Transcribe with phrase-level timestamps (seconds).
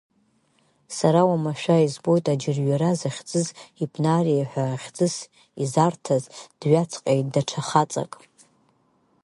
[0.97, 3.47] Сара уамашәа избоит Аџьырҩара захьӡыз
[3.83, 5.15] Ипнари ҳәа хьӡыс
[5.63, 6.23] изарҭаз,
[6.59, 8.13] дҩаҵҟьеит даҽа хаҵак.